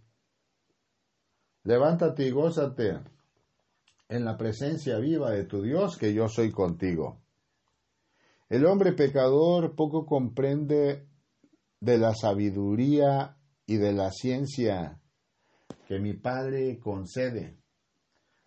[1.64, 3.00] Levántate y gózate
[4.10, 7.22] en la presencia viva de tu Dios, que yo soy contigo.
[8.50, 11.08] El hombre pecador poco comprende
[11.82, 15.02] de la sabiduría y de la ciencia
[15.88, 17.58] que mi Padre concede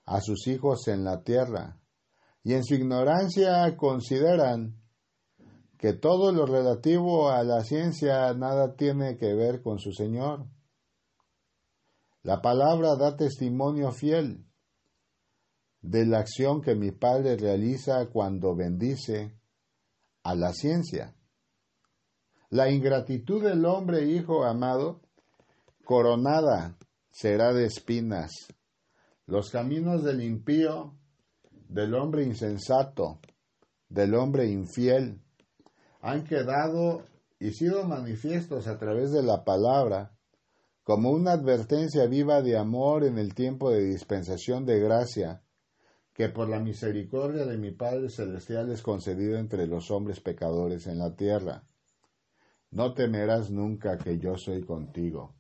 [0.07, 1.79] a sus hijos en la tierra,
[2.43, 4.81] y en su ignorancia consideran
[5.77, 10.47] que todo lo relativo a la ciencia nada tiene que ver con su Señor.
[12.23, 14.47] La palabra da testimonio fiel
[15.83, 19.40] de la acción que mi Padre realiza cuando bendice
[20.23, 21.15] a la ciencia.
[22.51, 25.01] La ingratitud del hombre, hijo amado,
[25.85, 26.77] coronada
[27.11, 28.33] será de espinas.
[29.27, 30.95] Los caminos del impío,
[31.69, 33.21] del hombre insensato,
[33.89, 35.21] del hombre infiel,
[36.01, 37.03] han quedado
[37.39, 40.13] y sido manifiestos a través de la palabra
[40.83, 45.43] como una advertencia viva de amor en el tiempo de dispensación de gracia
[46.21, 50.99] que por la misericordia de mi Padre Celestial es concedido entre los hombres pecadores en
[50.99, 51.65] la tierra.
[52.71, 55.35] No temerás nunca que yo soy contigo.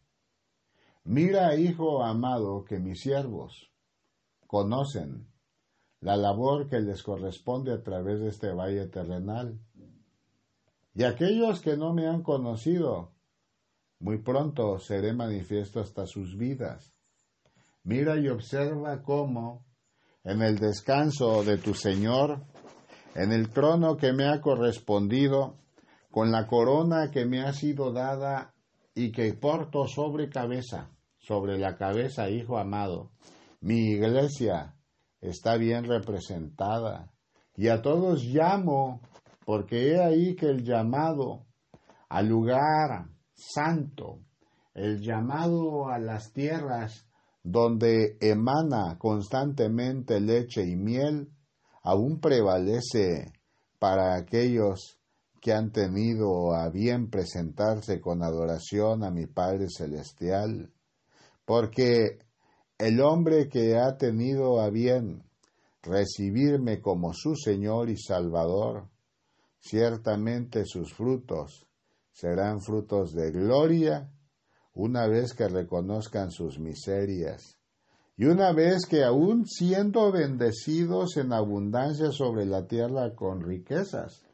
[1.04, 3.70] Mira, hijo amado, que mis siervos
[4.46, 5.28] conocen
[6.00, 9.60] la labor que les corresponde a través de este valle terrenal.
[10.94, 13.12] Y aquellos que no me han conocido,
[13.98, 16.94] muy pronto seré manifiesto hasta sus vidas.
[17.82, 19.66] Mira y observa cómo,
[20.24, 22.42] en el descanso de tu Señor,
[23.14, 25.56] en el trono que me ha correspondido,
[26.10, 28.52] con la corona que me ha sido dada
[28.94, 33.12] y que porto sobre cabeza, sobre la cabeza, hijo amado,
[33.60, 34.74] mi iglesia
[35.20, 37.12] está bien representada.
[37.56, 39.00] Y a todos llamo,
[39.44, 41.46] porque he ahí que el llamado
[42.08, 44.20] al lugar santo,
[44.74, 47.06] el llamado a las tierras
[47.42, 51.30] donde emana constantemente leche y miel,
[51.82, 53.32] aún prevalece
[53.78, 54.98] para aquellos
[55.40, 60.70] que han tenido a bien presentarse con adoración a mi Padre Celestial,
[61.46, 62.18] porque
[62.78, 65.24] el hombre que ha tenido a bien
[65.82, 68.88] recibirme como su Señor y Salvador,
[69.58, 71.66] ciertamente sus frutos
[72.12, 74.10] serán frutos de gloria
[74.74, 77.58] una vez que reconozcan sus miserias
[78.16, 84.26] y una vez que aún siendo bendecidos en abundancia sobre la tierra con riquezas,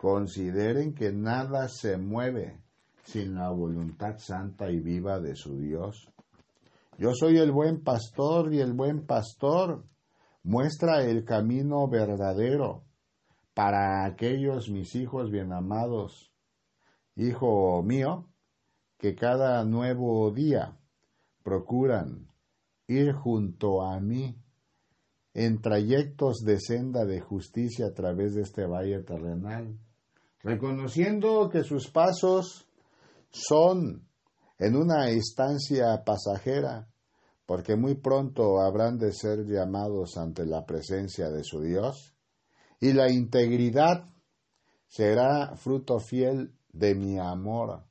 [0.00, 2.60] consideren que nada se mueve
[3.04, 6.12] sin la voluntad santa y viva de su Dios.
[6.98, 9.84] Yo soy el buen pastor y el buen pastor
[10.42, 12.84] muestra el camino verdadero
[13.54, 16.30] para aquellos mis hijos bien amados.
[17.14, 18.28] Hijo mío,
[18.98, 20.78] que cada nuevo día
[21.42, 22.28] procuran
[22.88, 24.36] ir junto a mí
[25.34, 29.78] en trayectos de senda de justicia a través de este valle terrenal,
[30.40, 32.66] reconociendo que sus pasos
[33.30, 34.08] son
[34.58, 36.88] en una estancia pasajera,
[37.44, 42.14] porque muy pronto habrán de ser llamados ante la presencia de su Dios,
[42.80, 44.08] y la integridad
[44.88, 47.84] será fruto fiel de mi amor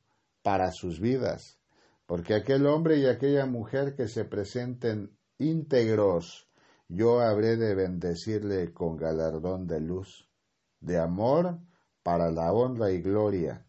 [0.46, 1.58] para sus vidas,
[2.06, 6.48] porque aquel hombre y aquella mujer que se presenten íntegros,
[6.88, 10.30] yo habré de bendecirle con galardón de luz,
[10.80, 11.58] de amor,
[12.04, 13.66] para la honra y gloria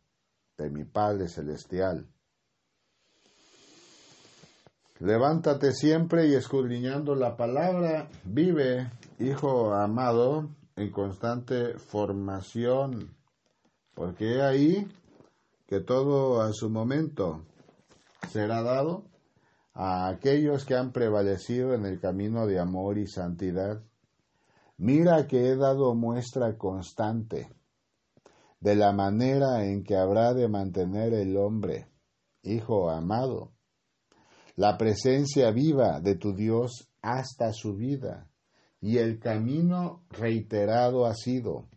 [0.59, 2.07] de mi Padre Celestial.
[4.99, 13.17] Levántate siempre y escudriñando la palabra, vive, hijo amado, en constante formación,
[13.95, 14.87] porque ahí
[15.67, 17.45] que todo a su momento
[18.31, 19.05] será dado
[19.75, 23.83] a aquellos que han prevalecido en el camino de amor y santidad.
[24.79, 27.51] Mira que he dado muestra constante
[28.61, 31.89] de la manera en que habrá de mantener el hombre,
[32.43, 33.53] hijo amado,
[34.55, 38.29] la presencia viva de tu Dios hasta su vida,
[38.81, 41.69] y el camino reiterado ha sido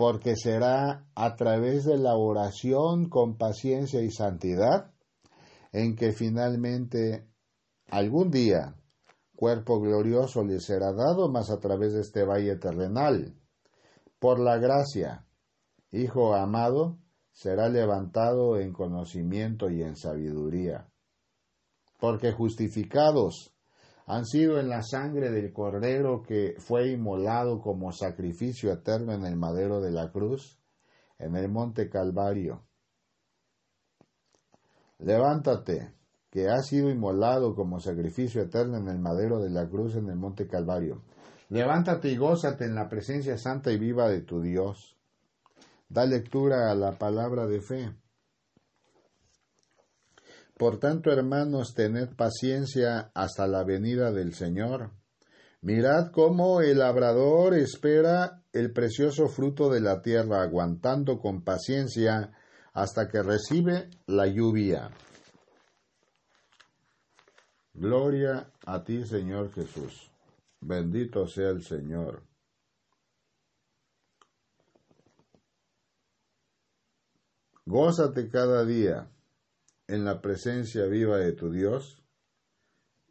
[0.00, 4.94] porque será a través de la oración con paciencia y santidad
[5.72, 7.28] en que finalmente
[7.90, 8.76] algún día
[9.36, 13.36] cuerpo glorioso le será dado más a través de este valle terrenal.
[14.18, 15.26] Por la gracia,
[15.92, 16.96] Hijo amado,
[17.30, 20.88] será levantado en conocimiento y en sabiduría.
[21.98, 23.54] Porque justificados
[24.10, 29.36] han sido en la sangre del Cordero que fue inmolado como sacrificio eterno en el
[29.36, 30.58] madero de la cruz,
[31.16, 32.64] en el monte Calvario.
[34.98, 35.94] Levántate,
[36.28, 40.16] que has sido inmolado como sacrificio eterno en el madero de la cruz en el
[40.16, 41.02] monte Calvario.
[41.48, 44.96] Levántate y gózate en la presencia santa y viva de tu Dios.
[45.88, 47.94] Da lectura a la palabra de fe.
[50.60, 54.90] Por tanto, hermanos, tened paciencia hasta la venida del Señor.
[55.62, 62.32] Mirad cómo el labrador espera el precioso fruto de la tierra, aguantando con paciencia
[62.74, 64.90] hasta que recibe la lluvia.
[67.72, 70.10] Gloria a ti, Señor Jesús.
[70.60, 72.22] Bendito sea el Señor.
[77.64, 79.10] Gózate cada día
[79.90, 82.02] en la presencia viva de tu Dios,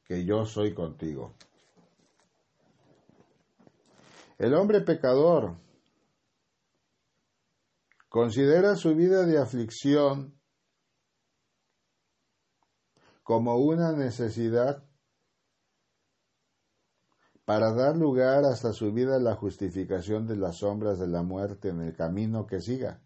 [0.05, 1.35] que yo soy contigo.
[4.37, 5.57] El hombre pecador
[8.07, 10.39] considera su vida de aflicción
[13.23, 14.83] como una necesidad
[17.43, 21.69] para dar lugar hasta su vida a la justificación de las sombras de la muerte
[21.69, 23.01] en el camino que siga.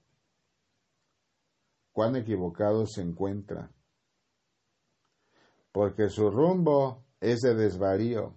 [1.94, 3.72] Cuán equivocado se encuentra,
[5.72, 8.36] porque su rumbo es de desvarío,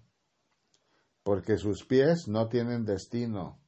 [1.22, 3.58] porque sus pies no tienen destino,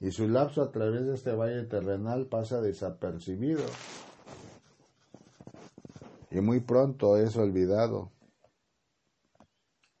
[0.00, 3.64] y su lapso a través de este valle terrenal pasa desapercibido,
[6.32, 8.10] y muy pronto es olvidado.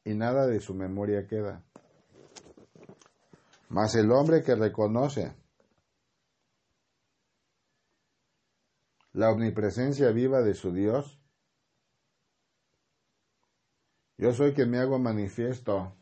[0.04, 1.62] Y nada de su memoria queda.
[3.68, 5.36] Mas el hombre que reconoce
[9.12, 11.18] la omnipresencia viva de su Dios,
[14.18, 15.96] yo soy quien me hago manifiesto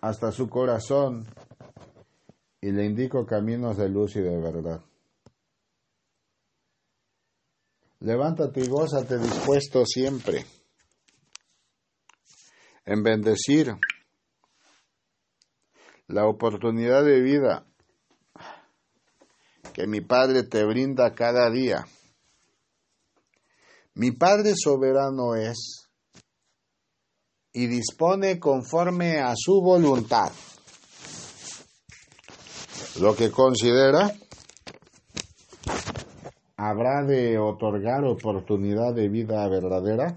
[0.00, 1.26] hasta su corazón
[2.60, 4.84] y le indico caminos de luz y de verdad.
[8.00, 10.44] Levántate y gózate dispuesto siempre
[12.84, 13.76] en bendecir
[16.08, 17.71] la oportunidad de vida
[19.72, 21.86] que mi Padre te brinda cada día.
[23.94, 25.88] Mi Padre soberano es
[27.52, 30.32] y dispone conforme a su voluntad.
[33.00, 34.10] Lo que considera
[36.56, 40.16] habrá de otorgar oportunidad de vida verdadera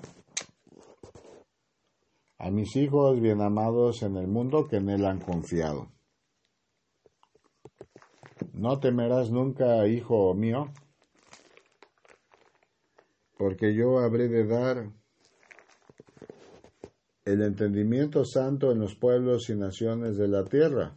[2.38, 5.95] a mis hijos bien amados en el mundo que en él han confiado.
[8.58, 10.72] No temerás nunca, hijo mío,
[13.38, 14.94] porque yo habré de dar
[17.26, 20.96] el entendimiento santo en los pueblos y naciones de la tierra,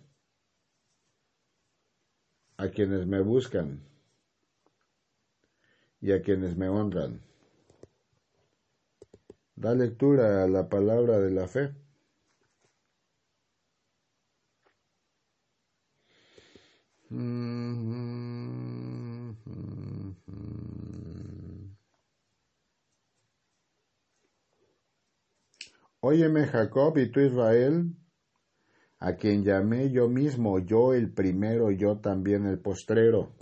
[2.58, 3.82] a quienes me buscan
[6.00, 7.20] y a quienes me honran.
[9.56, 11.74] Da lectura a la palabra de la fe.
[26.10, 27.92] Óyeme Jacob y tú Israel,
[28.98, 33.34] a quien llamé yo mismo, yo el primero, yo también el postrero.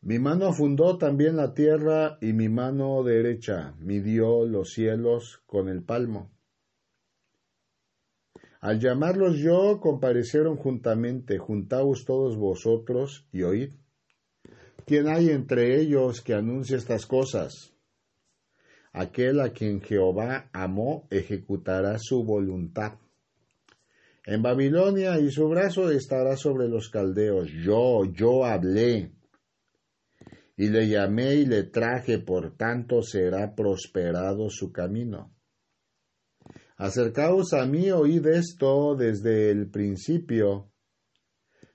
[0.00, 5.84] Mi mano fundó también la tierra y mi mano derecha midió los cielos con el
[5.84, 6.32] palmo.
[8.60, 13.74] Al llamarlos yo, comparecieron juntamente, juntaos todos vosotros y oíd.
[14.86, 17.71] ¿Quién hay entre ellos que anuncie estas cosas?
[18.92, 22.98] Aquel a quien Jehová amó ejecutará su voluntad.
[24.24, 27.48] En Babilonia y su brazo estará sobre los caldeos.
[27.64, 29.12] Yo, yo hablé
[30.56, 35.34] y le llamé y le traje, por tanto será prosperado su camino.
[36.76, 40.70] Acercaos a mí, oíd esto desde el principio.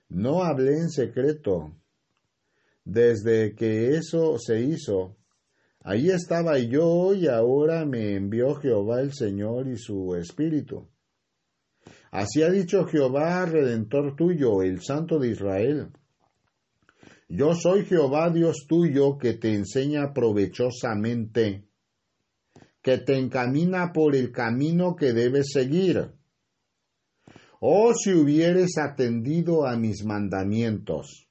[0.08, 1.74] No hablé en secreto.
[2.84, 5.17] Desde que eso se hizo,
[5.80, 10.88] allí estaba yo y ahora me envió Jehová el Señor y su Espíritu.
[12.10, 15.88] Así ha dicho Jehová, Redentor tuyo, el Santo de Israel.
[17.28, 21.68] Yo soy Jehová Dios tuyo que te enseña provechosamente,
[22.80, 26.12] que te encamina por el camino que debes seguir.
[27.60, 31.28] Oh, si hubieres atendido a mis mandamientos,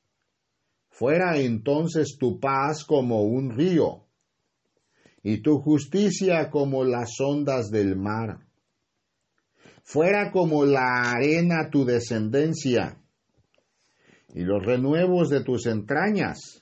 [0.89, 4.06] fuera entonces tu paz como un río,
[5.29, 8.39] y tu justicia como las ondas del mar.
[9.83, 12.97] Fuera como la arena tu descendencia,
[14.33, 16.61] y los renuevos de tus entrañas,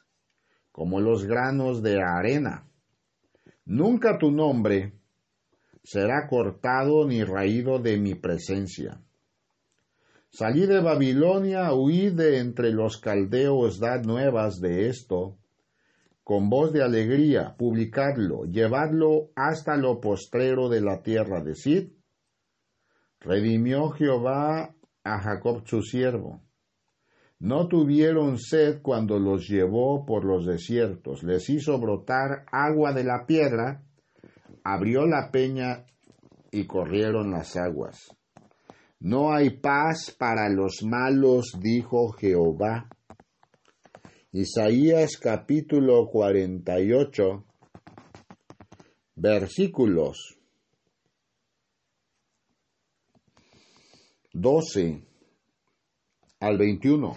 [0.71, 2.67] como los granos de arena.
[3.65, 4.93] Nunca tu nombre
[5.83, 8.99] será cortado ni raído de mi presencia.
[10.31, 15.37] Salí de Babilonia, huí de entre los caldeos, dad nuevas de esto,
[16.25, 21.93] con voz de alegría, publicadlo, llevadlo hasta lo postrero de la tierra de Sid.
[23.21, 26.41] Redimió Jehová a Jacob su siervo
[27.39, 33.25] no tuvieron sed cuando los llevó por los desiertos, les hizo brotar agua de la
[33.27, 33.83] piedra,
[34.63, 35.85] abrió la peña
[36.51, 37.99] y corrieron las aguas.
[38.99, 42.89] No hay paz para los malos, dijo Jehová.
[44.37, 47.45] Isaías capítulo 48,
[49.15, 50.37] versículos
[54.33, 55.07] 12
[56.41, 57.15] al 21.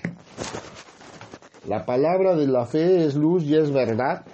[1.66, 4.25] La palabra de la fe es luz y es verdad.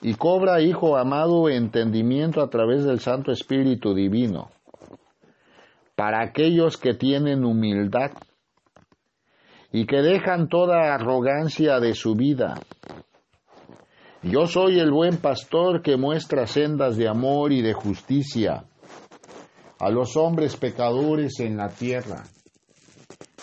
[0.00, 4.50] y cobra, hijo amado, entendimiento a través del Santo Espíritu Divino.
[5.94, 8.10] Para aquellos que tienen humildad
[9.72, 12.60] y que dejan toda arrogancia de su vida.
[14.22, 18.66] Yo soy el buen pastor que muestra sendas de amor y de justicia
[19.80, 22.22] a los hombres pecadores en la tierra.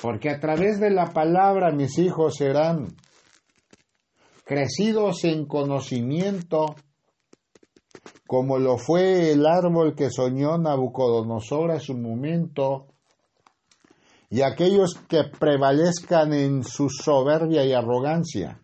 [0.02, 2.96] Porque a través de la palabra mis hijos serán
[4.46, 6.76] crecidos en conocimiento,
[8.26, 12.88] como lo fue el árbol que soñó Nabucodonosor a su momento,
[14.30, 18.62] y aquellos que prevalezcan en su soberbia y arrogancia,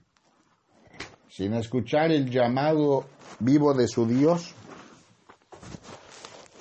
[1.28, 3.06] sin escuchar el llamado
[3.40, 4.54] vivo de su Dios,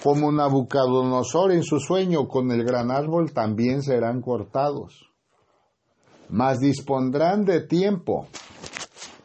[0.03, 5.11] como Nabucodonosor en su sueño con el gran árbol, también serán cortados,
[6.29, 8.29] mas dispondrán de tiempo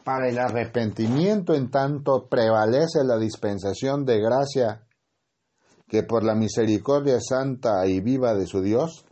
[0.04, 4.86] para el arrepentimiento en tanto prevalece la dispensación de gracia
[5.86, 9.04] que por la misericordia santa y viva de su Dios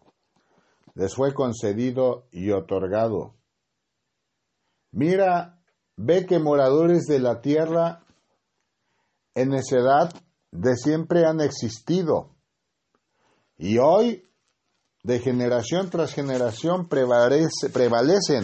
[0.99, 3.37] les fue concedido y otorgado.
[4.91, 5.63] Mira,
[5.97, 8.01] ve que moradores de la tierra
[9.37, 10.13] en necedad
[10.51, 12.35] de siempre han existido
[13.57, 14.25] y hoy
[15.05, 18.43] de generación tras generación prevalecen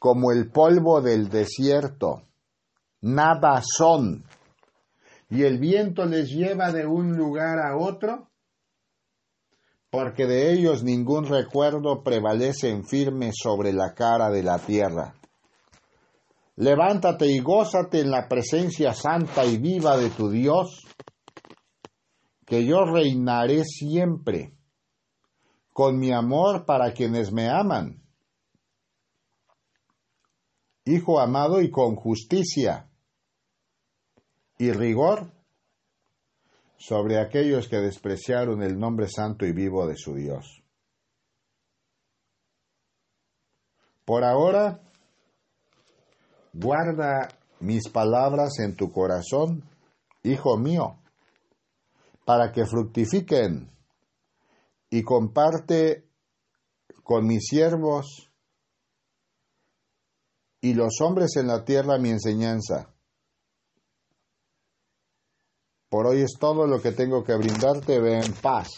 [0.00, 2.22] como el polvo del desierto.
[3.00, 4.24] Nada son.
[5.30, 8.27] Y el viento les lleva de un lugar a otro,
[9.90, 15.14] porque de ellos ningún recuerdo prevalece en firme sobre la cara de la tierra.
[16.56, 20.84] Levántate y gózate en la presencia santa y viva de tu Dios,
[22.44, 24.54] que yo reinaré siempre
[25.72, 28.02] con mi amor para quienes me aman
[30.88, 32.88] Hijo amado y con justicia
[34.56, 35.34] y rigor
[36.78, 40.62] sobre aquellos que despreciaron el nombre santo y vivo de su Dios.
[44.04, 44.80] Por ahora,
[46.52, 47.28] guarda
[47.60, 49.68] mis palabras en tu corazón,
[50.22, 50.98] hijo mío,
[52.24, 53.70] para que fructifiquen
[54.88, 56.06] y comparte
[57.02, 58.30] con mis siervos
[60.60, 62.94] y los hombres en la tierra mi enseñanza.
[65.88, 68.00] Por hoy es todo lo que tengo que brindarte.
[68.00, 68.68] Ve en paz.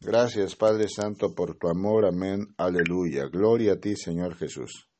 [0.00, 2.04] Gracias, Padre Santo, por tu amor.
[2.04, 2.54] Amén.
[2.58, 3.26] Aleluya.
[3.32, 4.91] Gloria a ti, Señor Jesús.